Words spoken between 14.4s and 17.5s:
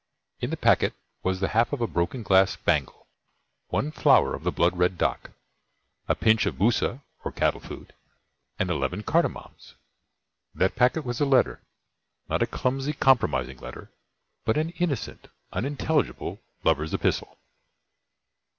but an innocent, unintelligible lover's epistle.